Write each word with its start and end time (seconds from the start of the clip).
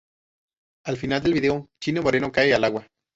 Al 0.87 0.97
final 0.97 1.21
del 1.21 1.33
video, 1.35 1.69
Chino 1.79 2.01
Moreno 2.01 2.31
cae 2.31 2.55
al 2.55 2.63
agua. 2.63 2.87